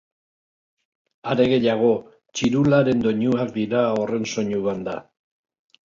Are 1.33 1.45
gehiago, 1.51 1.91
txirularen 2.41 3.07
doinuak 3.07 3.55
dira 3.61 3.87
horren 3.95 4.29
soinu 4.35 4.67
banda. 4.69 5.03